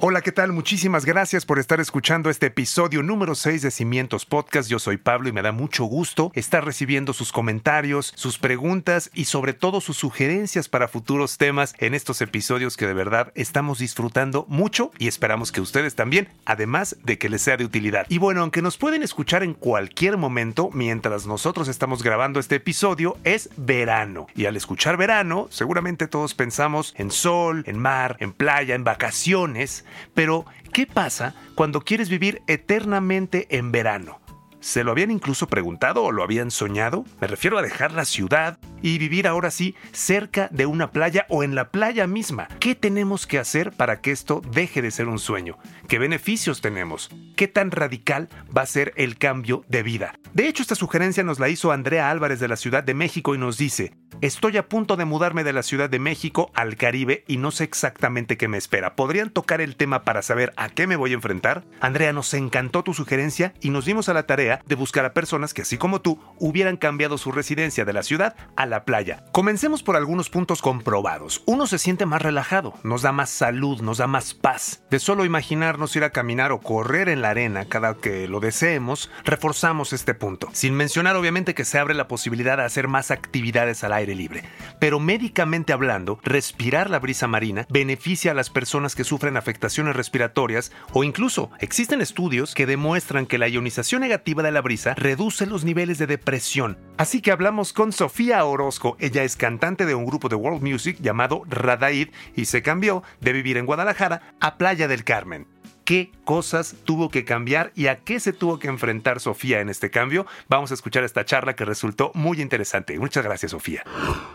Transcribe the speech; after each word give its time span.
Hola, 0.00 0.20
¿qué 0.20 0.30
tal? 0.30 0.52
Muchísimas 0.52 1.04
gracias 1.04 1.44
por 1.44 1.58
estar 1.58 1.80
escuchando 1.80 2.30
este 2.30 2.46
episodio 2.46 3.02
número 3.02 3.34
6 3.34 3.62
de 3.62 3.72
Cimientos 3.72 4.26
Podcast. 4.26 4.70
Yo 4.70 4.78
soy 4.78 4.96
Pablo 4.96 5.28
y 5.28 5.32
me 5.32 5.42
da 5.42 5.50
mucho 5.50 5.86
gusto 5.86 6.30
estar 6.34 6.64
recibiendo 6.64 7.12
sus 7.12 7.32
comentarios, 7.32 8.12
sus 8.14 8.38
preguntas 8.38 9.10
y 9.12 9.24
sobre 9.24 9.54
todo 9.54 9.80
sus 9.80 9.96
sugerencias 9.96 10.68
para 10.68 10.86
futuros 10.86 11.36
temas 11.36 11.74
en 11.78 11.94
estos 11.94 12.20
episodios 12.20 12.76
que 12.76 12.86
de 12.86 12.94
verdad 12.94 13.32
estamos 13.34 13.80
disfrutando 13.80 14.46
mucho 14.48 14.92
y 15.00 15.08
esperamos 15.08 15.50
que 15.50 15.60
ustedes 15.60 15.96
también, 15.96 16.28
además 16.44 16.96
de 17.02 17.18
que 17.18 17.28
les 17.28 17.42
sea 17.42 17.56
de 17.56 17.64
utilidad. 17.64 18.06
Y 18.08 18.18
bueno, 18.18 18.42
aunque 18.42 18.62
nos 18.62 18.78
pueden 18.78 19.02
escuchar 19.02 19.42
en 19.42 19.52
cualquier 19.52 20.16
momento 20.16 20.70
mientras 20.72 21.26
nosotros 21.26 21.66
estamos 21.66 22.04
grabando 22.04 22.38
este 22.38 22.54
episodio, 22.54 23.16
es 23.24 23.50
verano. 23.56 24.28
Y 24.36 24.46
al 24.46 24.56
escuchar 24.56 24.96
verano, 24.96 25.48
seguramente 25.50 26.06
todos 26.06 26.34
pensamos 26.34 26.94
en 26.96 27.10
sol, 27.10 27.64
en 27.66 27.80
mar, 27.80 28.16
en 28.20 28.32
playa, 28.32 28.76
en 28.76 28.84
vacaciones. 28.84 29.84
Pero, 30.14 30.44
¿qué 30.72 30.86
pasa 30.86 31.34
cuando 31.54 31.80
quieres 31.80 32.08
vivir 32.08 32.42
eternamente 32.46 33.46
en 33.56 33.72
verano? 33.72 34.20
¿Se 34.60 34.82
lo 34.82 34.90
habían 34.90 35.12
incluso 35.12 35.46
preguntado 35.46 36.02
o 36.02 36.10
lo 36.10 36.24
habían 36.24 36.50
soñado? 36.50 37.04
Me 37.20 37.28
refiero 37.28 37.58
a 37.58 37.62
dejar 37.62 37.92
la 37.92 38.04
ciudad 38.04 38.58
y 38.82 38.98
vivir 38.98 39.28
ahora 39.28 39.52
sí 39.52 39.76
cerca 39.92 40.48
de 40.50 40.66
una 40.66 40.90
playa 40.90 41.26
o 41.28 41.44
en 41.44 41.54
la 41.54 41.70
playa 41.70 42.08
misma. 42.08 42.48
¿Qué 42.58 42.74
tenemos 42.74 43.26
que 43.26 43.38
hacer 43.38 43.72
para 43.72 44.00
que 44.00 44.10
esto 44.10 44.42
deje 44.52 44.82
de 44.82 44.90
ser 44.90 45.06
un 45.06 45.20
sueño? 45.20 45.58
¿Qué 45.86 46.00
beneficios 46.00 46.60
tenemos? 46.60 47.08
¿Qué 47.36 47.46
tan 47.46 47.70
radical 47.70 48.28
va 48.54 48.62
a 48.62 48.66
ser 48.66 48.92
el 48.96 49.16
cambio 49.16 49.64
de 49.68 49.84
vida? 49.84 50.18
De 50.34 50.48
hecho, 50.48 50.62
esta 50.62 50.74
sugerencia 50.74 51.22
nos 51.22 51.38
la 51.38 51.48
hizo 51.48 51.70
Andrea 51.70 52.10
Álvarez 52.10 52.40
de 52.40 52.48
la 52.48 52.56
Ciudad 52.56 52.82
de 52.82 52.94
México 52.94 53.36
y 53.36 53.38
nos 53.38 53.58
dice, 53.58 53.94
Estoy 54.20 54.56
a 54.56 54.68
punto 54.68 54.96
de 54.96 55.04
mudarme 55.04 55.44
de 55.44 55.52
la 55.52 55.62
Ciudad 55.62 55.88
de 55.88 56.00
México 56.00 56.50
al 56.52 56.74
Caribe 56.74 57.22
y 57.28 57.36
no 57.36 57.52
sé 57.52 57.62
exactamente 57.62 58.36
qué 58.36 58.48
me 58.48 58.58
espera. 58.58 58.96
¿Podrían 58.96 59.30
tocar 59.30 59.60
el 59.60 59.76
tema 59.76 60.02
para 60.02 60.22
saber 60.22 60.52
a 60.56 60.68
qué 60.70 60.88
me 60.88 60.96
voy 60.96 61.12
a 61.12 61.14
enfrentar? 61.14 61.62
Andrea, 61.80 62.12
nos 62.12 62.34
encantó 62.34 62.82
tu 62.82 62.94
sugerencia 62.94 63.54
y 63.60 63.70
nos 63.70 63.84
dimos 63.84 64.08
a 64.08 64.14
la 64.14 64.24
tarea 64.24 64.60
de 64.66 64.74
buscar 64.74 65.04
a 65.04 65.14
personas 65.14 65.54
que, 65.54 65.62
así 65.62 65.78
como 65.78 66.00
tú, 66.00 66.20
hubieran 66.40 66.76
cambiado 66.76 67.16
su 67.16 67.30
residencia 67.30 67.84
de 67.84 67.92
la 67.92 68.02
ciudad 68.02 68.34
a 68.56 68.66
la 68.66 68.84
playa. 68.84 69.24
Comencemos 69.30 69.84
por 69.84 69.94
algunos 69.94 70.30
puntos 70.30 70.62
comprobados. 70.62 71.44
Uno 71.46 71.68
se 71.68 71.78
siente 71.78 72.04
más 72.04 72.20
relajado, 72.20 72.74
nos 72.82 73.02
da 73.02 73.12
más 73.12 73.30
salud, 73.30 73.82
nos 73.82 73.98
da 73.98 74.08
más 74.08 74.34
paz. 74.34 74.82
De 74.90 74.98
solo 74.98 75.26
imaginarnos 75.26 75.94
ir 75.94 76.02
a 76.02 76.10
caminar 76.10 76.50
o 76.50 76.58
correr 76.58 77.08
en 77.08 77.22
la 77.22 77.30
arena 77.30 77.66
cada 77.66 77.94
que 77.94 78.26
lo 78.26 78.40
deseemos, 78.40 79.12
reforzamos 79.24 79.92
este 79.92 80.14
punto. 80.14 80.48
Sin 80.54 80.74
mencionar 80.74 81.14
obviamente 81.14 81.54
que 81.54 81.64
se 81.64 81.78
abre 81.78 81.94
la 81.94 82.08
posibilidad 82.08 82.56
de 82.56 82.64
hacer 82.64 82.88
más 82.88 83.12
actividades 83.12 83.84
al 83.84 83.92
aire 83.92 84.07
libre. 84.14 84.44
Pero 84.78 85.00
médicamente 85.00 85.72
hablando, 85.72 86.18
respirar 86.22 86.90
la 86.90 86.98
brisa 86.98 87.26
marina 87.26 87.66
beneficia 87.68 88.32
a 88.32 88.34
las 88.34 88.50
personas 88.50 88.94
que 88.94 89.04
sufren 89.04 89.36
afectaciones 89.36 89.96
respiratorias 89.96 90.72
o 90.92 91.04
incluso 91.04 91.50
existen 91.60 92.00
estudios 92.00 92.54
que 92.54 92.66
demuestran 92.66 93.26
que 93.26 93.38
la 93.38 93.48
ionización 93.48 94.00
negativa 94.02 94.42
de 94.42 94.52
la 94.52 94.60
brisa 94.60 94.94
reduce 94.94 95.46
los 95.46 95.64
niveles 95.64 95.98
de 95.98 96.06
depresión. 96.06 96.78
Así 96.96 97.20
que 97.20 97.30
hablamos 97.30 97.72
con 97.72 97.92
Sofía 97.92 98.44
Orozco. 98.44 98.96
Ella 99.00 99.22
es 99.24 99.36
cantante 99.36 99.86
de 99.86 99.94
un 99.94 100.06
grupo 100.06 100.28
de 100.28 100.36
world 100.36 100.62
music 100.62 100.98
llamado 101.00 101.42
Radaid 101.48 102.08
y 102.34 102.46
se 102.46 102.62
cambió 102.62 103.02
de 103.20 103.32
vivir 103.32 103.56
en 103.56 103.66
Guadalajara 103.66 104.34
a 104.40 104.58
Playa 104.58 104.88
del 104.88 105.04
Carmen 105.04 105.46
qué 105.88 106.10
cosas 106.24 106.76
tuvo 106.84 107.08
que 107.08 107.24
cambiar 107.24 107.72
y 107.74 107.86
a 107.86 108.00
qué 108.00 108.20
se 108.20 108.34
tuvo 108.34 108.58
que 108.58 108.68
enfrentar 108.68 109.20
Sofía 109.20 109.62
en 109.62 109.70
este 109.70 109.90
cambio. 109.90 110.26
Vamos 110.46 110.70
a 110.70 110.74
escuchar 110.74 111.02
esta 111.02 111.24
charla 111.24 111.56
que 111.56 111.64
resultó 111.64 112.12
muy 112.12 112.42
interesante. 112.42 112.98
Muchas 112.98 113.24
gracias, 113.24 113.52
Sofía. 113.52 113.84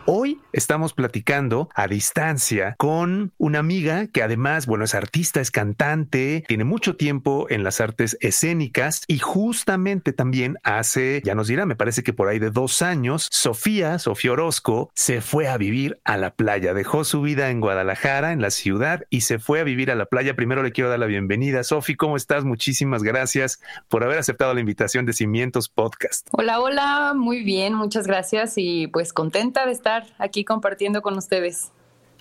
Hoy 0.07 0.41
estamos 0.51 0.95
platicando 0.95 1.69
a 1.75 1.87
distancia 1.87 2.73
con 2.79 3.33
una 3.37 3.59
amiga 3.59 4.07
que 4.07 4.23
además, 4.23 4.65
bueno, 4.65 4.85
es 4.85 4.95
artista, 4.95 5.41
es 5.41 5.51
cantante, 5.51 6.43
tiene 6.47 6.63
mucho 6.63 6.95
tiempo 6.95 7.45
en 7.51 7.63
las 7.63 7.79
artes 7.81 8.17
escénicas 8.19 9.03
y 9.07 9.19
justamente 9.19 10.11
también 10.11 10.57
hace, 10.63 11.21
ya 11.23 11.35
nos 11.35 11.49
dirá, 11.49 11.67
me 11.67 11.75
parece 11.75 12.01
que 12.01 12.13
por 12.13 12.29
ahí 12.29 12.39
de 12.39 12.49
dos 12.49 12.81
años, 12.81 13.27
Sofía, 13.29 13.99
Sofía 13.99 14.31
Orozco, 14.31 14.89
se 14.95 15.21
fue 15.21 15.47
a 15.47 15.57
vivir 15.57 15.99
a 16.03 16.17
la 16.17 16.33
playa. 16.33 16.73
Dejó 16.73 17.03
su 17.03 17.21
vida 17.21 17.51
en 17.51 17.59
Guadalajara, 17.59 18.31
en 18.31 18.41
la 18.41 18.49
ciudad, 18.49 19.03
y 19.11 19.21
se 19.21 19.37
fue 19.37 19.59
a 19.59 19.63
vivir 19.63 19.91
a 19.91 19.95
la 19.95 20.07
playa. 20.07 20.35
Primero 20.35 20.63
le 20.63 20.71
quiero 20.71 20.89
dar 20.89 20.97
la 20.97 21.05
bienvenida 21.05 21.42
bienvenida. 21.43 21.63
Sofi, 21.63 21.95
¿cómo 21.95 22.15
estás? 22.15 22.45
Muchísimas 22.45 23.03
gracias 23.03 23.59
por 23.89 24.03
haber 24.03 24.17
aceptado 24.17 24.53
la 24.53 24.61
invitación 24.61 25.05
de 25.05 25.11
Cimientos 25.11 25.67
Podcast. 25.67 26.29
Hola, 26.31 26.61
hola, 26.61 27.13
muy 27.15 27.43
bien, 27.43 27.73
muchas 27.73 28.07
gracias 28.07 28.53
y 28.55 28.87
pues 28.87 29.11
contenta 29.11 29.65
de 29.65 29.73
estar 29.73 30.05
aquí 30.19 30.45
compartiendo 30.45 31.01
con 31.01 31.17
ustedes. 31.17 31.71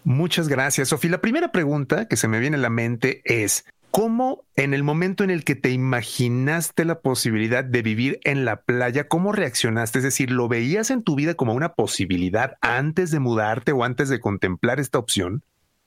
Muchas 0.03 0.49
gracias, 0.49 0.89
Sofi. 0.89 1.09
La 1.09 1.21
primera 1.21 1.53
pregunta 1.53 2.09
que 2.09 2.17
se 2.17 2.27
me 2.27 2.41
viene 2.41 2.57
a 2.57 2.61
la 2.61 2.71
mente 2.71 3.23
es, 3.25 3.65
¿Cómo 3.93 4.47
en 4.57 4.73
el 4.73 4.83
momento 4.85 5.23
en 5.23 5.31
el 5.31 5.45
que 5.45 5.55
te 5.55 5.71
imaginaste 5.71 6.87
la 6.87 7.01
posibilidad 7.01 7.63
de 7.63 7.83
vivir 7.83 8.21
en 8.25 8.47
la 8.47 8.63
playa, 8.63 9.07
cómo 9.07 9.33
reaccionaste? 9.33 9.99
Es 9.99 10.05
decir, 10.05 10.31
¿lo 10.31 10.49
veías 10.49 10.91
en 10.91 11.03
tu 11.03 11.15
vida 11.15 11.35
como 11.35 11.53
una 11.53 11.75
posibilidad 11.75 12.55
antes 12.63 13.11
de 13.11 13.21
mudarte 13.21 13.73
o 13.73 13.85
antes 13.85 14.09
de 14.09 14.19
contemplar 14.19 14.81
esta 14.81 14.99
opción? 14.99 15.45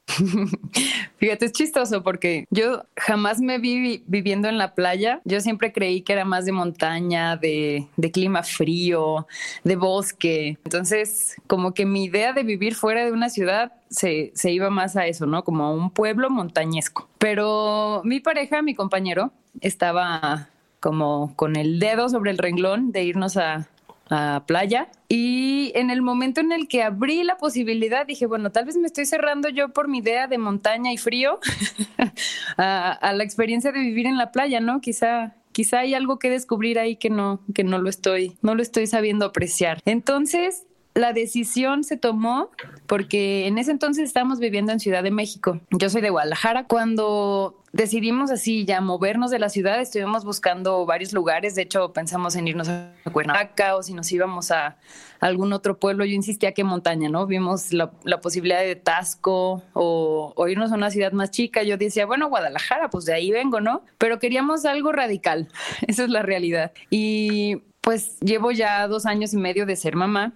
Fíjate, 1.18 1.46
es 1.46 1.52
chistoso 1.52 2.04
porque 2.04 2.46
yo 2.50 2.84
jamás 2.96 3.40
me 3.40 3.58
vi 3.58 4.04
viviendo 4.08 4.48
en 4.48 4.58
la 4.58 4.76
playa. 4.76 5.22
Yo 5.26 5.42
siempre 5.42 5.72
creí 5.72 6.02
que 6.02 6.14
era 6.14 6.26
más 6.26 6.46
de 6.46 6.52
montaña, 6.52 7.38
de, 7.38 7.88
clima 8.14 8.44
frío, 8.44 9.28
de 9.64 9.76
bosque. 9.76 10.58
Entonces, 10.64 11.36
como 11.48 11.74
que 11.74 11.86
mi 11.86 12.06
idea 12.06 12.34
de 12.34 12.44
vivir 12.44 12.76
fuera 12.76 13.06
de 13.06 13.12
una 13.12 13.30
ciudad 13.30 13.74
se, 13.90 14.32
se 14.36 14.52
iba 14.52 14.70
más 14.70 14.96
a 14.96 15.08
eso, 15.08 15.26
¿no? 15.26 15.44
Como 15.44 15.66
a 15.66 15.74
un 15.74 15.90
pueblo 15.90 16.30
montañesco. 16.30 17.10
Pero 17.18 18.02
mi 18.04 18.20
pareja, 18.20 18.62
mi 18.62 18.76
compañero, 18.76 19.32
estaba 19.62 20.50
como 20.80 21.36
con 21.36 21.56
el 21.56 21.80
dedo 21.80 22.10
sobre 22.10 22.30
el 22.30 22.38
renglón 22.38 22.92
de 22.92 23.04
irnos 23.04 23.38
a, 23.38 23.68
a 24.10 24.44
playa. 24.46 24.90
Y 25.08 25.72
en 25.76 25.90
el 25.90 26.02
momento 26.02 26.42
en 26.42 26.52
el 26.52 26.68
que 26.68 26.84
abrí 26.84 27.24
la 27.24 27.38
posibilidad, 27.38 28.06
dije, 28.06 28.26
bueno, 28.26 28.52
tal 28.52 28.66
vez 28.66 28.78
me 28.78 28.88
estoy 28.88 29.06
cerrando 29.06 29.50
yo 29.50 29.70
por 29.70 29.88
mi 29.88 30.00
idea 30.00 30.28
de 30.28 30.38
montaña 30.38 30.92
y 30.92 30.98
frío 30.98 31.40
a, 32.58 33.14
la 33.14 33.24
experiencia 33.24 33.72
de 33.72 33.80
vivir 33.80 34.08
en 34.08 34.18
la 34.18 34.32
playa, 34.32 34.60
¿no? 34.60 34.82
Quizá, 34.82 35.36
quizá 35.52 35.80
hay 35.80 35.94
algo 35.94 36.20
que 36.20 36.30
descubrir 36.30 36.80
ahí 36.80 36.96
que 36.96 37.10
no, 37.10 37.42
que 37.54 37.64
no 37.64 37.78
lo 37.80 37.90
estoy, 37.90 38.38
no 38.42 38.56
lo 38.56 38.62
estoy 38.62 38.88
sabiendo 38.88 39.26
apreciar. 39.26 39.82
Entonces, 39.86 40.66
la 40.96 41.12
decisión 41.12 41.84
se 41.84 41.98
tomó 41.98 42.50
porque 42.88 43.48
en 43.48 43.58
ese 43.58 43.72
entonces 43.72 44.06
estábamos 44.06 44.40
viviendo 44.40 44.72
en 44.72 44.80
Ciudad 44.80 45.04
de 45.04 45.12
México. 45.12 45.60
Yo 45.72 45.90
soy 45.90 46.02
de 46.02 46.10
Guadalajara. 46.10 46.68
Cuando 46.68 47.62
decidimos 47.74 48.32
así 48.32 48.64
ya 48.64 48.80
movernos 48.80 49.30
de 49.30 49.40
la 49.40 49.50
ciudad, 49.50 49.82
estuvimos 49.82 50.24
buscando 50.24 50.86
varios 50.86 51.12
lugares. 51.12 51.54
De 51.54 51.64
hecho, 51.64 51.92
pensamos 51.92 52.38
en 52.38 52.48
irnos 52.48 52.70
a 52.70 52.94
Cuernavaca 53.12 53.76
o 53.76 53.84
si 53.84 53.94
nos 53.94 54.10
íbamos 54.10 54.52
a 54.52 54.78
algún 55.20 55.52
otro 55.52 55.78
pueblo. 55.78 56.06
Yo 56.06 56.14
insistía 56.14 56.54
que 56.54 56.64
montaña, 56.64 57.10
¿no? 57.10 57.28
Vimos 57.28 57.74
la, 57.74 57.92
posibilidad 58.22 58.62
de 58.62 58.78
Tasco 58.78 59.64
o, 59.74 60.32
o, 60.34 60.48
irnos 60.48 60.72
a 60.72 60.76
una 60.76 60.92
ciudad 60.92 61.12
más 61.12 61.30
chica. 61.30 61.64
Yo 61.64 61.78
decía, 61.78 62.06
bueno, 62.06 62.30
Guadalajara, 62.30 62.90
pues 62.90 63.04
de 63.04 63.14
ahí 63.14 63.32
vengo, 63.32 63.60
¿no? 63.60 63.84
Pero 63.98 64.18
queríamos 64.20 64.64
algo 64.64 64.94
radical. 64.94 65.50
Esa 65.88 66.06
es 66.06 66.10
la 66.10 66.22
realidad. 66.22 66.72
Y 66.90 67.64
pues 67.82 68.18
llevo 68.22 68.52
ya 68.52 68.88
dos 68.88 69.06
años 69.06 69.34
y 69.34 69.38
medio 69.38 69.66
de 69.66 69.76
ser 69.76 69.98
mamá 69.98 70.34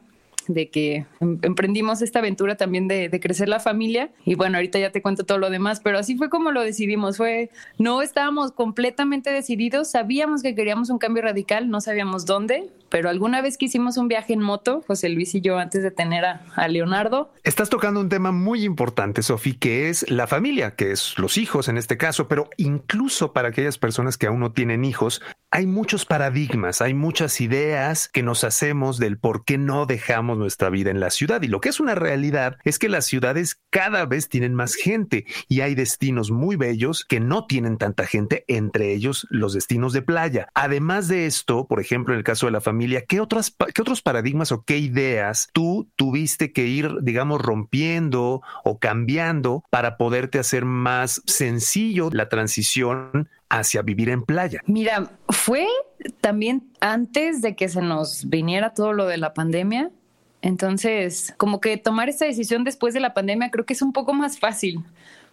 de 0.50 0.70
que 0.70 1.06
em, 1.22 1.38
emprendimos 1.44 2.02
esta 2.02 2.20
aventura 2.20 2.58
también 2.58 2.88
de, 2.88 3.10
crecer 3.22 3.48
la 3.48 3.60
familia. 3.60 4.10
Y 4.26 4.36
bueno, 4.36 4.58
ahorita 4.58 4.80
ya 4.80 4.92
te 4.92 5.02
cuento 5.02 5.24
todo 5.24 5.38
lo 5.38 5.50
demás, 5.50 5.80
pero 5.82 5.98
así 6.00 6.18
fue 6.18 6.30
como 6.30 6.52
lo 6.52 6.62
decidimos. 6.62 7.18
Fue, 7.18 7.50
no 7.78 8.02
estábamos 8.02 8.52
completamente 8.52 9.32
decididos, 9.32 9.92
sabíamos 9.92 10.42
que 10.42 10.56
queríamos 10.56 10.90
un 10.90 10.98
cambio 10.98 11.24
radical, 11.24 11.70
no 11.70 11.80
sabíamos 11.80 12.26
dónde, 12.26 12.70
pero 12.90 13.10
alguna 13.10 13.42
vez 13.42 13.58
que 13.58 13.66
hicimos 13.66 13.98
un 13.98 14.08
viaje 14.08 14.34
en 14.34 14.42
moto, 14.42 14.84
José 14.88 15.10
Luis 15.10 15.36
y 15.36 15.42
yo, 15.42 15.58
antes 15.58 15.84
de 15.84 15.92
tener 15.92 16.26
a, 16.26 16.68
Leonardo. 16.70 17.34
Estás 17.44 17.70
tocando 17.70 18.00
un 18.00 18.10
tema 18.10 18.32
muy 18.32 18.64
importante, 18.64 19.24
Sofi, 19.24 19.54
que 19.54 19.90
es 19.90 20.10
la 20.10 20.28
familia, 20.28 20.76
que 20.76 20.92
es 20.92 21.18
los 21.18 21.38
hijos 21.38 21.68
en 21.68 21.78
este 21.78 21.98
caso, 21.98 22.28
pero 22.28 22.50
incluso 22.58 23.34
para 23.34 23.50
aquellas 23.50 23.78
personas 23.78 24.18
que 24.18 24.28
aún 24.28 24.40
no 24.40 24.52
tienen 24.52 24.86
hijos, 24.86 25.22
hay 25.52 25.66
muchos 25.66 26.06
paradigmas, 26.06 26.82
hay 26.82 26.94
muchas 26.94 27.42
ideas 27.42 28.08
que 28.08 28.22
nos 28.22 28.44
hacemos 28.44 29.00
del 29.00 29.18
por 29.18 29.46
qué 29.46 29.58
no 29.58 29.88
dejamos 29.88 30.38
nuestra 30.38 30.70
vida 30.70 30.92
en 30.92 31.00
la 31.00 31.10
ciudad. 31.10 31.42
Y 31.42 31.48
lo 31.48 31.60
que 31.60 31.70
es 31.70 31.80
una 31.80 31.96
realidad 31.96 32.58
es 32.64 32.78
que 32.78 32.90
las 32.90 33.06
ciudades 33.06 33.60
cada 33.72 34.06
vez 34.06 34.30
tienen 34.30 34.54
más 34.54 34.76
gente 34.76 35.26
y 35.48 35.62
hay 35.62 35.74
destinos 35.74 36.30
muy 36.30 36.56
bellos 36.56 37.04
que 37.04 37.20
no 37.20 37.46
tienen 37.46 37.78
tanta 37.78 38.06
gente, 38.06 38.46
entre 38.48 38.94
ellos 38.94 39.26
los 39.32 39.54
destinos 39.54 39.94
de 39.94 40.04
playa. 40.04 40.50
Además 40.54 41.08
de 41.08 41.26
esto, 41.26 41.66
por 41.68 41.80
ejemplo, 41.80 42.14
en 42.14 42.20
el 42.20 42.24
caso 42.24 42.46
de 42.46 42.52
la 42.52 42.62
familia, 42.62 42.79
¿qué, 43.08 43.20
otras, 43.20 43.56
¿qué 43.74 43.82
otros 43.82 44.02
paradigmas 44.02 44.52
o 44.52 44.64
qué 44.64 44.78
ideas 44.78 45.50
tú 45.54 45.88
tuviste 45.96 46.52
que 46.52 46.68
ir, 46.68 46.90
digamos, 47.02 47.42
rompiendo 47.42 48.42
o 48.64 48.80
cambiando 48.80 49.64
para 49.70 49.98
poderte 49.98 50.40
hacer 50.40 50.66
más 50.66 51.22
sencillo 51.26 52.10
la 52.12 52.30
transición 52.30 53.30
hacia 53.50 53.82
vivir 53.82 54.10
en 54.10 54.24
playa? 54.24 54.62
Mira, 54.66 55.12
fue 55.30 55.68
también 56.22 56.64
antes 56.80 57.42
de 57.42 57.56
que 57.56 57.68
se 57.68 57.82
nos 57.82 58.30
viniera 58.30 58.74
todo 58.74 58.94
lo 58.94 59.06
de 59.08 59.18
la 59.18 59.34
pandemia. 59.34 59.92
Entonces, 60.42 61.34
como 61.38 61.60
que 61.60 61.78
tomar 61.78 62.08
esta 62.08 62.26
decisión 62.26 62.64
después 62.64 62.94
de 62.94 63.02
la 63.02 63.14
pandemia 63.14 63.52
creo 63.52 63.66
que 63.66 63.74
es 63.74 63.82
un 63.82 63.92
poco 63.92 64.14
más 64.14 64.40
fácil, 64.40 64.84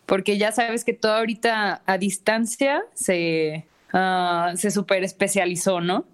porque 0.04 0.36
ya 0.36 0.50
sabes 0.50 0.84
que 0.84 0.94
todo 0.94 1.12
ahorita 1.14 1.82
a 1.86 1.98
distancia 1.98 2.82
se, 2.94 3.66
uh, 3.92 4.56
se 4.56 4.70
super 4.70 5.04
especializó, 5.04 5.80
¿no? 5.80 6.06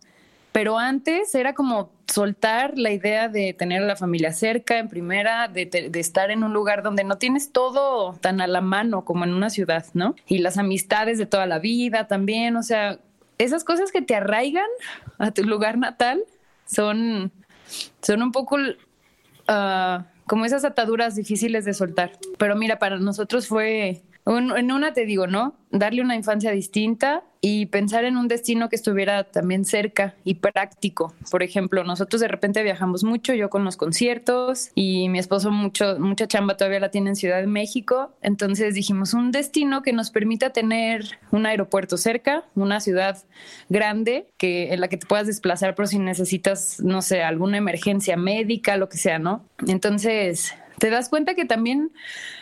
Pero 0.53 0.79
antes 0.79 1.35
era 1.35 1.55
como 1.55 1.91
soltar 2.07 2.77
la 2.77 2.91
idea 2.91 3.29
de 3.29 3.55
tener 3.55 3.83
a 3.83 3.87
la 3.87 3.97
familia 3.97 4.33
cerca, 4.33 4.79
en 4.79 4.89
primera, 4.89 5.49
de, 5.49 5.65
de, 5.67 6.01
estar 6.01 6.31
en 6.31 6.45
un 6.45 6.53
lugar 6.53 6.83
donde 6.83 7.05
no 7.05 7.17
tienes 7.17 7.53
todo 7.53 8.15
tan 8.21 8.43
a 8.43 8.47
la 8.47 8.61
mano 8.61 9.05
como 9.05 9.25
en 9.25 9.33
una 9.33 9.49
ciudad, 9.49 9.87
¿no? 9.95 10.15
Y 10.27 10.39
las 10.39 10.59
amistades 10.59 11.17
de 11.17 11.25
toda 11.25 11.47
la 11.47 11.59
vida 11.59 12.07
también, 12.07 12.57
o 12.57 12.63
sea, 12.63 12.99
esas 13.39 13.65
cosas 13.65 13.91
que 13.91 14.03
te 14.03 14.15
arraigan 14.15 14.69
a 15.19 15.31
tu 15.31 15.43
lugar 15.45 15.79
natal 15.79 16.23
son, 16.67 17.33
son 18.03 18.23
un 18.23 18.31
poco 18.31 18.57
uh, 18.57 20.05
como 20.27 20.45
esas 20.45 20.65
ataduras 20.65 21.17
difíciles 21.17 21.65
de 21.65 21.73
soltar. 21.73 22.13
Pero 22.39 22.57
mira, 22.57 22.79
para 22.79 22.99
nosotros 22.99 23.49
fue 23.49 24.03
en 24.27 24.73
una 24.73 24.93
te 24.93 25.05
digo, 25.05 25.27
¿no? 25.27 25.57
Darle 25.71 26.03
una 26.03 26.15
infancia 26.15 26.53
distinta 26.53 27.25
y 27.41 27.67
pensar 27.67 28.05
en 28.05 28.17
un 28.17 28.29
destino 28.29 28.69
que 28.69 28.77
estuviera 28.77 29.25
también 29.25 29.65
cerca 29.65 30.15
y 30.23 30.35
práctico. 30.35 31.13
Por 31.29 31.43
ejemplo, 31.43 31.83
nosotros 31.83 32.21
de 32.21 32.29
repente 32.29 32.63
viajamos 32.63 33.03
mucho, 33.03 33.35
yo 33.35 33.51
con 33.51 33.65
los 33.65 33.77
conciertos 33.77 34.71
y 34.77 35.09
mi 35.09 35.19
esposo 35.19 35.51
mucho, 35.51 35.99
mucha 35.99 36.29
chamba 36.29 36.57
todavía 36.57 36.79
la 36.79 36.91
tiene 36.91 37.11
en 37.11 37.17
Ciudad 37.17 37.41
de 37.41 37.49
México. 37.49 38.13
Entonces 38.23 38.75
dijimos 38.75 39.13
un 39.13 39.33
destino 39.33 39.83
que 39.83 39.93
nos 39.93 40.11
permita 40.11 40.51
tener 40.51 41.19
un 41.33 41.47
aeropuerto 41.47 41.97
cerca, 41.97 42.45
una 42.55 42.79
ciudad 42.81 43.19
grande 43.69 44.29
que 44.37 44.73
en 44.73 44.81
la 44.81 44.87
que 44.87 44.99
te 44.99 45.07
puedas 45.07 45.27
desplazar, 45.27 45.75
pero 45.75 45.89
si 45.89 45.99
necesitas, 45.99 46.79
no 46.79 47.03
sé, 47.03 47.23
alguna 47.23 47.57
emergencia 47.57 48.17
médica, 48.17 48.77
lo 48.77 48.89
que 48.89 48.99
sea, 48.99 49.19
¿no? 49.19 49.45
Entonces 49.67 50.55
te 50.83 50.91
das 50.91 51.09
cuenta 51.09 51.37
que 51.37 51.45
también 51.45 51.93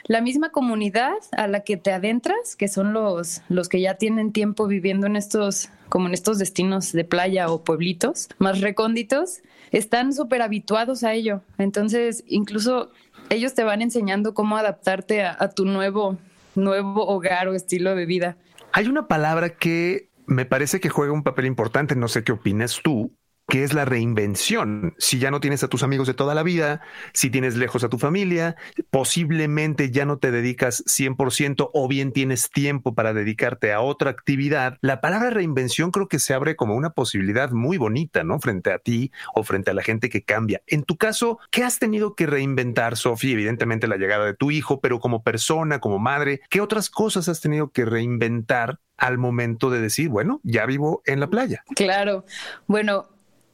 la 0.05 0.23
misma 0.23 0.49
comunidad 0.49 1.13
a 1.33 1.47
la 1.47 1.61
que 1.61 1.77
te 1.77 1.93
adentras, 1.93 2.57
que 2.57 2.69
son 2.69 2.95
los, 2.95 3.43
los 3.51 3.69
que 3.69 3.83
ya 3.83 3.97
tienen 3.97 4.33
tiempo 4.33 4.67
viviendo 4.67 5.07
en 5.07 5.17
estos, 5.17 5.69
como 5.91 6.07
en 6.07 6.15
estos 6.15 6.39
destinos 6.39 6.93
de 6.93 7.05
playa 7.05 7.51
o 7.51 7.63
pueblitos 7.63 8.31
más 8.39 8.63
recónditos, 8.63 9.43
están 9.73 10.15
súper 10.15 10.41
habituados 10.41 11.05
a 11.05 11.13
ello. 11.13 11.43
Entonces, 11.59 12.25
incluso 12.29 12.91
ellos 13.29 13.53
te 13.53 13.63
van 13.63 13.83
enseñando 13.83 14.33
cómo 14.33 14.57
adaptarte 14.57 15.23
a, 15.23 15.37
a 15.39 15.51
tu 15.51 15.67
nuevo, 15.67 16.17
nuevo 16.55 17.07
hogar 17.09 17.47
o 17.49 17.55
estilo 17.55 17.95
de 17.95 18.07
vida. 18.07 18.39
Hay 18.73 18.87
una 18.87 19.07
palabra 19.07 19.51
que 19.51 20.09
me 20.25 20.47
parece 20.47 20.81
que 20.81 20.89
juega 20.89 21.13
un 21.13 21.25
papel 21.25 21.45
importante, 21.45 21.95
no 21.95 22.09
sé 22.09 22.25
qué 22.25 22.33
opinas 22.33 22.81
tú, 22.83 23.13
que 23.51 23.65
es 23.65 23.75
la 23.75 23.85
reinvención. 23.85 24.95
Si 24.97 25.19
ya 25.19 25.33
no 25.33 25.41
tienes 25.41 25.65
a 25.65 25.69
tus 25.69 25.83
amigos 25.83 26.07
de 26.07 26.15
toda 26.15 26.35
la 26.35 26.45
vida, 26.45 26.81
si 27.13 27.31
tienes 27.31 27.57
lejos 27.57 27.83
a 27.83 27.89
tu 27.89 27.99
familia, 27.99 28.55
posiblemente 28.91 29.91
ya 29.91 30.07
no 30.07 30.19
te 30.19 30.31
dedicas 30.31 30.85
100% 30.87 31.71
o 31.75 31.89
bien 31.89 32.13
tienes 32.13 32.51
tiempo 32.51 32.95
para 32.95 33.13
dedicarte 33.13 33.73
a 33.73 33.81
otra 33.81 34.11
actividad, 34.11 34.79
la 34.83 35.01
palabra 35.01 35.31
reinvención 35.31 35.91
creo 35.91 36.07
que 36.07 36.21
se 36.21 36.33
abre 36.33 36.55
como 36.55 36.77
una 36.77 36.91
posibilidad 36.91 37.51
muy 37.51 37.77
bonita, 37.77 38.23
¿no? 38.23 38.39
Frente 38.39 38.73
a 38.73 38.79
ti 38.79 39.11
o 39.35 39.43
frente 39.43 39.73
a 39.73 39.75
la 39.75 39.83
gente 39.83 40.09
que 40.09 40.23
cambia. 40.23 40.63
En 40.69 40.85
tu 40.85 40.97
caso, 40.97 41.41
¿qué 41.51 41.65
has 41.65 41.81
tenido 41.81 42.15
que 42.15 42.27
reinventar, 42.27 42.97
Sofía? 42.97 43.33
Evidentemente 43.33 43.89
la 43.89 43.97
llegada 43.97 44.27
de 44.27 44.35
tu 44.35 44.53
hijo, 44.53 44.81
pero 44.81 45.01
como 45.01 45.25
persona, 45.25 45.81
como 45.81 45.99
madre, 45.99 46.41
¿qué 46.51 46.61
otras 46.61 46.89
cosas 46.89 47.29
has 47.29 47.41
tenido 47.41 47.73
que 47.73 47.85
reinventar 47.85 48.79
al 48.97 49.19
momento 49.19 49.71
de 49.71 49.81
decir, 49.81 50.09
bueno, 50.09 50.41
ya 50.45 50.67
vivo 50.67 51.03
en 51.05 51.19
la 51.19 51.29
playa? 51.29 51.65
Claro. 51.75 52.25
Bueno, 52.69 53.09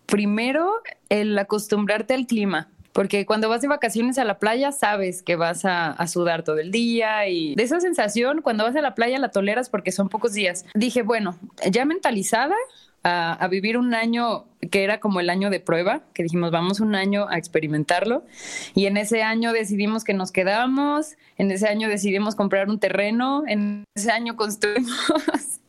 primero 0.06 0.72
el 1.08 1.38
acostumbrarte 1.38 2.14
al 2.14 2.26
clima. 2.26 2.68
Porque 2.92 3.26
cuando 3.26 3.50
vas 3.50 3.60
de 3.60 3.68
vacaciones 3.68 4.16
a 4.16 4.24
la 4.24 4.38
playa 4.38 4.72
sabes 4.72 5.22
que 5.22 5.36
vas 5.36 5.66
a, 5.66 5.94
sudar 6.06 6.44
todo 6.44 6.58
el 6.58 6.70
día 6.70 7.28
y 7.28 7.54
de 7.54 7.62
esa 7.62 7.78
sensación 7.78 8.40
cuando 8.40 8.64
vas 8.64 8.74
a 8.74 8.80
la 8.80 8.94
playa 8.94 9.18
la 9.18 9.28
toleras 9.28 9.68
porque 9.68 9.92
son 9.92 10.08
pocos 10.08 10.32
días. 10.32 10.64
Dije, 10.74 11.02
bueno, 11.02 11.36
ya 11.70 11.84
mentalizada 11.84 12.54
a, 13.02 13.34
a, 13.34 13.48
vivir 13.48 13.76
un 13.76 13.92
año 13.92 14.46
que 14.70 14.82
era 14.82 14.98
como 14.98 15.20
el 15.20 15.28
año 15.28 15.50
de 15.50 15.60
prueba, 15.60 16.04
que 16.14 16.22
dijimos 16.22 16.50
vamos 16.50 16.80
un 16.80 16.94
año 16.94 17.26
a 17.28 17.36
experimentarlo 17.36 18.24
y 18.74 18.86
en 18.86 18.96
ese 18.96 19.22
año 19.22 19.52
decidimos 19.52 20.02
que 20.02 20.14
nos 20.14 20.32
quedamos, 20.32 21.16
en 21.36 21.50
ese 21.50 21.68
año 21.68 21.90
decidimos 21.90 22.34
comprar 22.34 22.70
un 22.70 22.80
terreno, 22.80 23.44
en 23.46 23.84
ese 23.94 24.10
año 24.10 24.36
construimos 24.36 25.60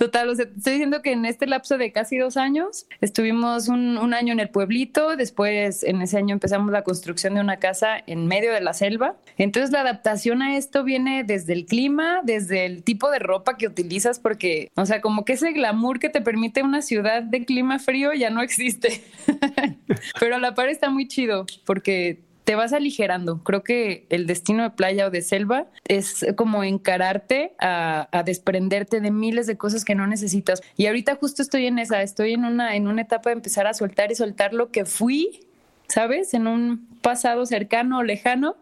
Total, 0.00 0.30
o 0.30 0.34
sea, 0.34 0.46
estoy 0.46 0.72
diciendo 0.72 1.02
que 1.02 1.12
en 1.12 1.26
este 1.26 1.46
lapso 1.46 1.76
de 1.76 1.92
casi 1.92 2.16
dos 2.16 2.38
años 2.38 2.86
estuvimos 3.02 3.68
un, 3.68 3.98
un, 3.98 4.14
año 4.14 4.32
en 4.32 4.40
el 4.40 4.48
pueblito, 4.48 5.14
después 5.14 5.82
en 5.82 6.00
ese 6.00 6.16
año 6.16 6.32
empezamos 6.32 6.72
la 6.72 6.84
construcción 6.84 7.34
de 7.34 7.42
una 7.42 7.58
casa 7.58 8.02
en 8.06 8.26
medio 8.26 8.50
de 8.54 8.62
la 8.62 8.72
selva. 8.72 9.16
Entonces 9.36 9.72
la 9.72 9.82
adaptación 9.82 10.40
a 10.40 10.56
esto 10.56 10.84
viene 10.84 11.22
desde 11.22 11.52
el 11.52 11.66
clima, 11.66 12.20
desde 12.22 12.64
el 12.64 12.82
tipo 12.82 13.10
de 13.10 13.18
ropa 13.18 13.58
que 13.58 13.66
utilizas, 13.66 14.20
porque, 14.20 14.70
o 14.74 14.86
sea, 14.86 15.02
como 15.02 15.26
que 15.26 15.34
ese 15.34 15.52
glamour 15.52 15.98
que 15.98 16.08
te 16.08 16.22
permite 16.22 16.62
una 16.62 16.80
ciudad 16.80 17.22
de 17.22 17.44
clima 17.44 17.78
frío 17.78 18.14
ya 18.14 18.30
no 18.30 18.40
existe. 18.40 19.02
Pero 20.18 20.36
a 20.36 20.38
la 20.38 20.54
par 20.54 20.70
está 20.70 20.88
muy 20.88 21.08
chido, 21.08 21.44
porque 21.66 22.29
te 22.50 22.56
vas 22.56 22.72
aligerando. 22.72 23.44
Creo 23.44 23.62
que 23.62 24.06
el 24.10 24.26
destino 24.26 24.64
de 24.64 24.70
playa 24.70 25.06
o 25.06 25.10
de 25.10 25.22
selva 25.22 25.68
es 25.86 26.26
como 26.34 26.64
encararte 26.64 27.52
a, 27.60 28.24
desprenderte 28.26 29.00
de 29.00 29.12
miles 29.12 29.46
de 29.46 29.56
cosas 29.56 29.84
que 29.84 29.94
no 29.94 30.04
necesitas. 30.08 30.60
Y 30.76 30.86
ahorita 30.86 31.14
justo 31.14 31.42
estoy 31.42 31.66
en 31.66 31.78
esa, 31.78 32.02
estoy 32.02 32.32
en 32.32 32.44
una, 32.44 32.74
en 32.74 32.88
una 32.88 33.02
etapa 33.02 33.30
de 33.30 33.34
empezar 33.34 33.68
a 33.68 33.72
soltar 33.72 34.10
y 34.10 34.16
soltar 34.16 34.52
lo 34.52 34.72
que 34.72 34.84
fui, 34.84 35.46
¿sabes? 35.86 36.34
En 36.34 36.48
un 36.48 36.88
pasado 37.02 37.46
cercano 37.46 37.98
o 37.98 38.02
lejano 38.02 38.56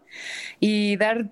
y 0.59 0.95
dar 0.97 1.31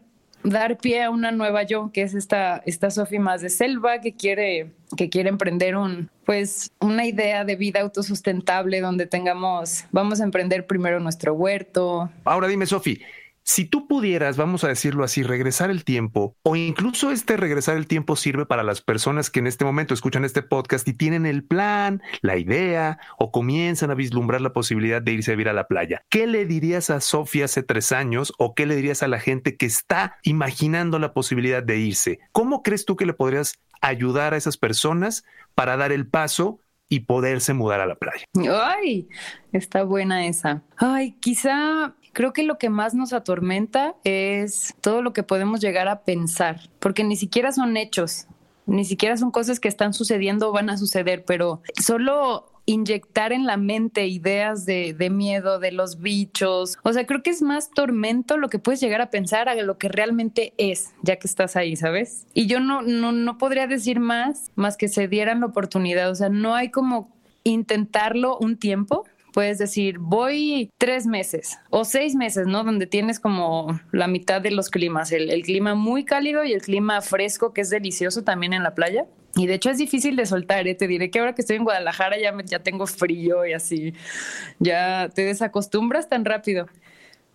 dar 0.49 0.77
pie 0.77 1.03
a 1.03 1.09
una 1.09 1.31
nueva 1.31 1.63
yo, 1.63 1.91
que 1.93 2.01
es 2.01 2.13
esta, 2.13 2.61
esta 2.65 2.89
Sofi 2.89 3.19
más 3.19 3.41
de 3.41 3.49
selva, 3.49 4.01
que 4.01 4.13
quiere, 4.13 4.71
que 4.95 5.09
quiere 5.09 5.29
emprender 5.29 5.75
un, 5.75 6.09
pues, 6.25 6.71
una 6.79 7.05
idea 7.05 7.45
de 7.45 7.55
vida 7.55 7.81
autosustentable 7.81 8.81
donde 8.81 9.05
tengamos, 9.05 9.85
vamos 9.91 10.21
a 10.21 10.23
emprender 10.23 10.65
primero 10.65 10.99
nuestro 10.99 11.33
huerto. 11.33 12.09
Ahora 12.23 12.47
dime, 12.47 12.65
Sofi, 12.65 13.01
si 13.47 13.63
tú 13.63 13.87
pudieras, 13.87 14.35
vamos 14.35 14.65
a 14.65 14.67
decirlo 14.67 15.05
así, 15.05 15.23
regresar 15.23 15.71
el 15.71 15.85
tiempo, 15.85 16.35
o 16.43 16.57
incluso 16.57 17.11
este 17.11 17.37
regresar 17.37 17.77
el 17.77 17.87
tiempo 17.87 18.17
sirve 18.17 18.45
para 18.45 18.61
las 18.61 18.81
personas 18.81 19.29
que 19.29 19.39
en 19.39 19.47
este 19.47 19.63
momento 19.63 19.93
escuchan 19.93 20.25
este 20.25 20.41
podcast 20.41 20.85
y 20.85 20.93
tienen 20.93 21.25
el 21.25 21.45
plan, 21.45 22.01
la 22.19 22.37
idea, 22.37 22.99
o 23.17 23.31
comienzan 23.31 23.89
a 23.89 23.95
vislumbrar 23.95 24.41
la 24.41 24.51
posibilidad 24.51 25.01
de 25.01 25.13
irse 25.13 25.31
a 25.31 25.35
vivir 25.35 25.47
a 25.47 25.53
la 25.53 25.65
playa. 25.65 26.03
¿Qué 26.09 26.27
le 26.27 26.45
dirías 26.45 26.89
a 26.89 26.99
Sofía 26.99 27.45
hace 27.45 27.63
tres 27.63 27.93
años 27.93 28.33
o 28.37 28.53
qué 28.53 28.65
le 28.65 28.75
dirías 28.75 29.01
a 29.01 29.07
la 29.07 29.21
gente 29.21 29.55
que 29.55 29.65
está 29.65 30.17
imaginando 30.23 30.99
la 30.99 31.13
posibilidad 31.13 31.63
de 31.63 31.77
irse? 31.77 32.19
¿Cómo 32.33 32.61
crees 32.63 32.83
tú 32.83 32.97
que 32.97 33.05
le 33.05 33.13
podrías 33.13 33.53
ayudar 33.79 34.33
a 34.33 34.37
esas 34.37 34.57
personas 34.57 35.23
para 35.55 35.77
dar 35.77 35.93
el 35.93 36.05
paso 36.05 36.59
y 36.89 37.01
poderse 37.01 37.53
mudar 37.53 37.81
a 37.81 37.85
la 37.85 37.95
playa. 37.95 38.25
Ay, 38.51 39.07
está 39.51 39.83
buena 39.83 40.25
esa. 40.25 40.61
Ay, 40.77 41.13
quizá 41.19 41.95
creo 42.13 42.33
que 42.33 42.43
lo 42.43 42.57
que 42.57 42.69
más 42.69 42.93
nos 42.93 43.13
atormenta 43.13 43.95
es 44.03 44.73
todo 44.81 45.01
lo 45.01 45.13
que 45.13 45.23
podemos 45.23 45.59
llegar 45.59 45.87
a 45.87 46.01
pensar, 46.01 46.61
porque 46.79 47.03
ni 47.03 47.15
siquiera 47.15 47.51
son 47.51 47.77
hechos, 47.77 48.27
ni 48.65 48.85
siquiera 48.85 49.17
son 49.17 49.31
cosas 49.31 49.59
que 49.59 49.67
están 49.67 49.93
sucediendo 49.93 50.49
o 50.49 50.51
van 50.51 50.69
a 50.69 50.77
suceder, 50.77 51.25
pero 51.25 51.61
solo 51.79 52.56
inyectar 52.67 53.31
en 53.31 53.45
la 53.45 53.57
mente 53.57 54.07
ideas 54.07 54.65
de, 54.65 54.93
de, 54.93 55.09
miedo, 55.09 55.57
de 55.57 55.71
los 55.71 56.01
bichos. 56.01 56.77
O 56.83 56.91
sea, 56.93 57.07
creo 57.07 57.23
que 57.23 57.29
es 57.29 57.41
más 57.41 57.71
tormento 57.71 58.37
lo 58.37 58.49
que 58.49 58.59
puedes 58.59 58.81
llegar 58.81 59.01
a 59.01 59.09
pensar 59.09 59.47
a 59.49 59.55
lo 59.55 59.77
que 59.77 59.87
realmente 59.87 60.53
es, 60.57 60.93
ya 61.01 61.15
que 61.15 61.27
estás 61.27 61.55
ahí, 61.55 61.77
¿sabes? 61.77 62.27
Y 62.33 62.45
yo 62.45 62.59
no, 62.59 62.81
no, 62.81 63.13
no 63.13 63.37
podría 63.37 63.67
decir 63.67 64.01
más, 64.01 64.51
más 64.55 64.75
que 64.75 64.89
se 64.89 65.07
dieran 65.07 65.39
la 65.39 65.47
oportunidad. 65.47 66.11
O 66.11 66.15
sea, 66.15 66.27
no 66.27 66.55
hay 66.55 66.69
como 66.69 67.15
intentarlo 67.43 68.37
un 68.37 68.57
tiempo, 68.57 69.05
puedes 69.33 69.59
decir, 69.59 69.99
voy 69.99 70.69
tres 70.77 71.05
meses 71.05 71.57
o 71.69 71.85
seis 71.85 72.15
meses, 72.15 72.47
¿no? 72.47 72.65
Donde 72.65 72.85
tienes 72.85 73.19
como 73.19 73.79
la 73.91 74.07
mitad 74.07 74.41
de 74.41 74.51
los 74.51 74.69
climas, 74.69 75.11
el, 75.13 75.29
el, 75.29 75.43
clima 75.43 75.73
muy 75.73 76.03
cálido 76.03 76.43
y 76.43 76.51
el 76.53 76.61
clima 76.61 77.01
fresco, 77.01 77.53
que 77.53 77.61
es 77.61 77.69
delicioso 77.69 78.23
también 78.23 78.53
en 78.53 78.63
la 78.63 78.75
playa. 78.75 79.05
Y 79.37 79.45
de 79.45 79.53
hecho 79.53 79.69
es 79.69 79.77
difícil 79.77 80.15
de 80.15 80.25
soltar, 80.25 80.67
¿eh? 80.67 80.73
te 80.73 80.87
diré 80.87 81.11
que 81.11 81.19
ahora 81.19 81.35
que 81.35 81.41
estoy 81.41 81.57
en 81.57 81.63
Guadalajara 81.63 82.17
ya, 82.19 82.35
ya 82.43 82.59
tengo 82.59 82.87
frío 82.87 83.45
y 83.45 83.53
así, 83.53 83.93
ya 84.59 85.09
te 85.13 85.23
desacostumbras 85.23 86.09
tan 86.09 86.25
rápido. 86.25 86.67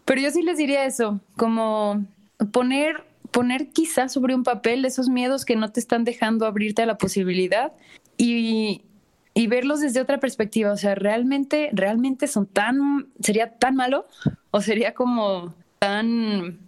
Pero 0.05 0.21
yo 0.21 0.31
sí 0.33 0.43
les 0.43 0.59
diría 0.59 0.85
eso, 0.85 1.21
como 1.37 2.05
poner, 2.51 3.05
poner 3.31 3.69
quizás 3.69 4.13
sobre 4.13 4.35
un 4.35 4.43
papel 4.43 4.85
esos 4.85 5.09
miedos 5.09 5.45
que 5.45 5.55
no 5.55 5.71
te 5.71 5.79
están 5.79 6.03
dejando 6.03 6.45
abrirte 6.45 6.83
a 6.83 6.87
la 6.87 6.99
posibilidad 6.99 7.73
y, 8.19 8.83
y 9.33 9.47
verlos 9.47 9.81
desde 9.81 10.01
otra 10.01 10.19
perspectiva. 10.19 10.73
O 10.73 10.77
sea, 10.77 10.97
realmente, 10.97 11.71
realmente 11.73 12.27
son 12.27 12.47
tan, 12.47 13.13
sería 13.21 13.59
tan 13.59 13.77
malo 13.77 14.07
o 14.51 14.61
sería 14.61 14.93
como 14.93 15.55
tan 15.79 16.59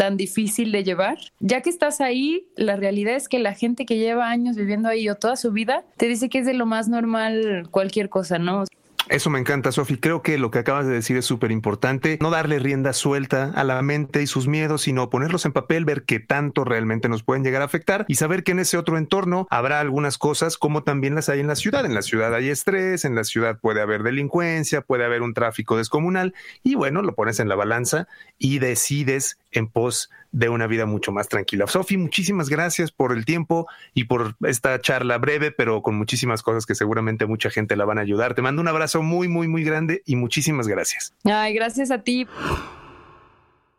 tan 0.00 0.16
difícil 0.16 0.72
de 0.72 0.82
llevar. 0.82 1.18
Ya 1.40 1.60
que 1.60 1.68
estás 1.68 2.00
ahí, 2.00 2.48
la 2.56 2.76
realidad 2.76 3.16
es 3.16 3.28
que 3.28 3.38
la 3.38 3.52
gente 3.52 3.84
que 3.84 3.98
lleva 3.98 4.30
años 4.30 4.56
viviendo 4.56 4.88
ahí 4.88 5.06
o 5.10 5.16
toda 5.16 5.36
su 5.36 5.52
vida 5.52 5.84
te 5.98 6.08
dice 6.08 6.30
que 6.30 6.38
es 6.38 6.46
de 6.46 6.54
lo 6.54 6.64
más 6.64 6.88
normal 6.88 7.68
cualquier 7.70 8.08
cosa, 8.08 8.38
¿no? 8.38 8.64
Eso 9.10 9.28
me 9.28 9.40
encanta, 9.40 9.72
Sofi. 9.72 9.96
Creo 9.96 10.22
que 10.22 10.38
lo 10.38 10.52
que 10.52 10.60
acabas 10.60 10.86
de 10.86 10.92
decir 10.92 11.16
es 11.16 11.24
súper 11.24 11.50
importante. 11.50 12.16
No 12.22 12.30
darle 12.30 12.60
rienda 12.60 12.92
suelta 12.92 13.50
a 13.54 13.64
la 13.64 13.82
mente 13.82 14.22
y 14.22 14.26
sus 14.26 14.46
miedos, 14.46 14.82
sino 14.82 15.10
ponerlos 15.10 15.44
en 15.46 15.52
papel, 15.52 15.84
ver 15.84 16.04
qué 16.04 16.20
tanto 16.20 16.64
realmente 16.64 17.08
nos 17.08 17.24
pueden 17.24 17.42
llegar 17.42 17.60
a 17.60 17.64
afectar 17.64 18.04
y 18.08 18.14
saber 18.14 18.44
que 18.44 18.52
en 18.52 18.60
ese 18.60 18.78
otro 18.78 18.96
entorno 18.96 19.48
habrá 19.50 19.80
algunas 19.80 20.16
cosas 20.16 20.56
como 20.56 20.84
también 20.84 21.16
las 21.16 21.28
hay 21.28 21.40
en 21.40 21.48
la 21.48 21.56
ciudad. 21.56 21.84
En 21.84 21.94
la 21.94 22.02
ciudad 22.02 22.32
hay 22.32 22.50
estrés, 22.50 23.04
en 23.04 23.16
la 23.16 23.24
ciudad 23.24 23.58
puede 23.60 23.82
haber 23.82 24.02
delincuencia, 24.04 24.80
puede 24.80 25.04
haber 25.04 25.22
un 25.22 25.34
tráfico 25.34 25.76
descomunal 25.76 26.32
y 26.62 26.76
bueno, 26.76 27.02
lo 27.02 27.14
pones 27.14 27.40
en 27.40 27.48
la 27.48 27.56
balanza 27.56 28.06
y 28.38 28.60
decides 28.60 29.39
en 29.52 29.68
pos 29.68 30.10
de 30.32 30.48
una 30.48 30.66
vida 30.66 30.86
mucho 30.86 31.12
más 31.12 31.28
tranquila. 31.28 31.66
Sofi, 31.66 31.96
muchísimas 31.96 32.48
gracias 32.48 32.92
por 32.92 33.12
el 33.12 33.24
tiempo 33.24 33.66
y 33.94 34.04
por 34.04 34.36
esta 34.46 34.80
charla 34.80 35.18
breve, 35.18 35.50
pero 35.50 35.82
con 35.82 35.96
muchísimas 35.96 36.42
cosas 36.42 36.66
que 36.66 36.74
seguramente 36.74 37.26
mucha 37.26 37.50
gente 37.50 37.76
la 37.76 37.84
van 37.84 37.98
a 37.98 38.02
ayudar. 38.02 38.34
Te 38.34 38.42
mando 38.42 38.62
un 38.62 38.68
abrazo 38.68 39.02
muy, 39.02 39.28
muy, 39.28 39.48
muy 39.48 39.64
grande 39.64 40.02
y 40.06 40.16
muchísimas 40.16 40.68
gracias. 40.68 41.14
Ay, 41.24 41.54
gracias 41.54 41.90
a 41.90 42.02
ti. 42.02 42.26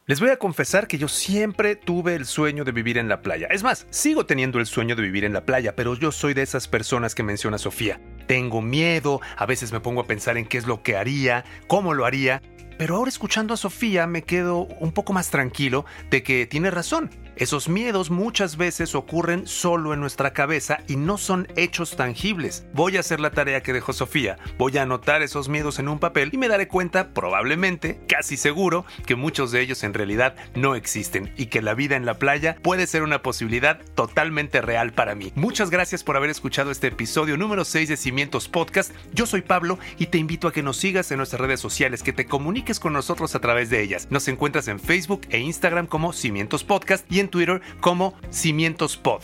Les 0.08 0.20
voy 0.20 0.30
a 0.30 0.38
confesar 0.38 0.88
que 0.88 0.98
yo 0.98 1.08
siempre 1.08 1.76
tuve 1.78 2.16
el 2.16 2.26
sueño 2.26 2.66
de 2.66 2.74
vivir 2.74 2.98
en 2.98 3.08
la 3.08 3.22
playa. 3.22 3.48
Es 3.50 3.64
más, 3.64 3.88
sigo 3.92 4.26
teniendo 4.26 4.60
el 4.60 4.66
sueño 4.66 4.96
de 4.96 5.04
vivir 5.04 5.24
en 5.24 5.32
la 5.32 5.46
playa, 5.46 5.76
pero 5.76 5.96
yo 5.96 6.12
soy 6.12 6.34
de 6.34 6.42
esas 6.42 6.68
personas 6.68 7.16
que 7.16 7.24
menciona 7.24 7.58
Sofía. 7.58 8.02
Tengo 8.28 8.62
miedo, 8.62 9.22
a 9.38 9.46
veces 9.46 9.72
me 9.72 9.80
pongo 9.80 10.02
a 10.02 10.08
pensar 10.08 10.38
en 10.38 10.48
qué 10.48 10.58
es 10.58 10.66
lo 10.66 10.84
que 10.84 10.98
haría, 10.98 11.46
cómo 11.68 11.94
lo 11.94 12.06
haría, 12.06 12.42
pero 12.82 12.96
ahora 12.96 13.10
escuchando 13.10 13.54
a 13.54 13.58
Sofía 13.58 14.08
me 14.08 14.24
quedo 14.24 14.62
un 14.80 14.92
poco 14.92 15.14
más 15.14 15.30
tranquilo 15.30 15.86
de 16.10 16.24
que 16.24 16.48
tiene 16.48 16.72
razón. 16.72 17.12
Esos 17.42 17.70
miedos 17.70 18.12
muchas 18.12 18.56
veces 18.56 18.94
ocurren 18.94 19.48
solo 19.48 19.96
en 19.96 20.00
nuestra 20.00 20.32
cabeza 20.32 20.78
y 20.88 20.96
no 20.96 21.18
son 21.18 21.48
hechos 21.56 21.96
tangibles. 21.96 22.68
Voy 22.72 22.98
a 22.98 23.00
hacer 23.00 23.20
la 23.20 23.32
tarea 23.32 23.64
que 23.64 23.74
dejó 23.74 23.94
Sofía, 23.94 24.38
voy 24.60 24.78
a 24.78 24.84
anotar 24.84 25.24
esos 25.24 25.50
miedos 25.50 25.80
en 25.80 25.88
un 25.88 25.98
papel 25.98 26.30
y 26.34 26.38
me 26.38 26.48
daré 26.48 26.68
cuenta, 26.68 27.16
probablemente, 27.16 28.00
casi 28.08 28.38
seguro, 28.38 28.86
que 29.08 29.16
muchos 29.16 29.52
de 29.52 29.60
ellos 29.62 29.84
en 29.84 29.96
realidad 29.96 30.36
no 30.54 30.76
existen 30.76 31.34
y 31.36 31.48
que 31.48 31.64
la 31.64 31.74
vida 31.74 31.96
en 31.96 32.06
la 32.06 32.20
playa 32.20 32.58
puede 32.62 32.86
ser 32.86 33.02
una 33.02 33.24
posibilidad 33.24 33.82
totalmente 33.96 34.62
real 34.62 34.94
para 34.94 35.16
mí. 35.16 35.32
Muchas 35.34 35.72
gracias 35.72 36.04
por 36.04 36.18
haber 36.18 36.30
escuchado 36.30 36.70
este 36.70 36.90
episodio 36.90 37.38
número 37.38 37.66
6 37.66 37.90
de 37.90 37.98
Cimientos 37.98 38.50
Podcast. 38.50 38.92
Yo 39.14 39.26
soy 39.26 39.42
Pablo 39.42 39.80
y 39.98 40.06
te 40.06 40.20
invito 40.20 40.48
a 40.48 40.54
que 40.54 40.62
nos 40.62 40.78
sigas 40.78 41.10
en 41.10 41.18
nuestras 41.18 41.42
redes 41.42 41.60
sociales, 41.60 42.04
que 42.04 42.14
te 42.14 42.28
comuniques 42.28 42.80
con 42.80 42.94
nosotros 42.94 43.34
a 43.34 43.40
través 43.40 43.72
de 43.72 43.82
ellas. 43.82 44.08
Nos 44.12 44.28
encuentras 44.28 44.68
en 44.68 44.80
Facebook 44.80 45.22
e 45.32 45.40
Instagram 45.40 45.88
como 45.88 46.14
Cimientos 46.14 46.64
Podcast 46.64 47.12
y 47.12 47.20
en 47.20 47.31
Twitter 47.32 47.62
como 47.80 48.14
Cimientos 48.30 48.98
Pod. 48.98 49.24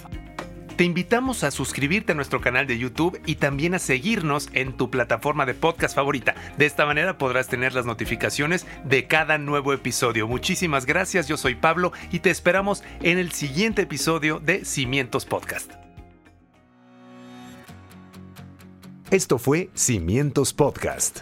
Te 0.78 0.84
invitamos 0.84 1.44
a 1.44 1.50
suscribirte 1.50 2.12
a 2.12 2.16
nuestro 2.16 2.40
canal 2.40 2.68
de 2.68 2.78
YouTube 2.78 3.20
y 3.26 3.36
también 3.36 3.74
a 3.74 3.80
seguirnos 3.80 4.50
en 4.54 4.78
tu 4.78 4.92
plataforma 4.92 5.48
de 5.48 5.56
podcast 5.56 5.96
favorita. 5.96 6.36
De 6.58 6.68
esta 6.68 6.86
manera 6.86 7.18
podrás 7.18 7.48
tener 7.48 7.74
las 7.74 7.88
notificaciones 7.88 8.68
de 8.86 9.08
cada 9.08 9.40
nuevo 9.40 9.74
episodio. 9.74 10.28
Muchísimas 10.28 10.86
gracias, 10.86 11.28
yo 11.28 11.36
soy 11.36 11.56
Pablo 11.56 11.94
y 12.12 12.20
te 12.20 12.30
esperamos 12.30 12.84
en 13.02 13.18
el 13.18 13.32
siguiente 13.32 13.82
episodio 13.82 14.40
de 14.40 14.66
Cimientos 14.66 15.26
Podcast. 15.26 15.72
Esto 19.10 19.40
fue 19.40 19.72
Cimientos 19.74 20.54
Podcast 20.54 21.22